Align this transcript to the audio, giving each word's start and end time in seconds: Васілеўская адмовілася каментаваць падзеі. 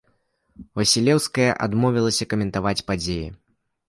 Васілеўская 0.79 1.45
адмовілася 1.65 2.27
каментаваць 2.31 2.81
падзеі. 2.89 3.27